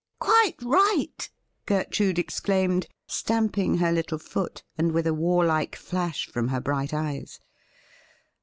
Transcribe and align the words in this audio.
'Quite 0.19 0.55
right!' 0.63 1.29
Gertrude 1.67 2.17
exclaimed, 2.17 2.87
stamping 3.07 3.77
her 3.77 3.91
little 3.91 4.17
foot, 4.17 4.63
and 4.75 4.93
with 4.93 5.05
a 5.05 5.13
warlike 5.13 5.75
flash 5.75 6.25
from 6.25 6.47
her 6.47 6.59
bright 6.59 6.91
eyes. 6.91 7.39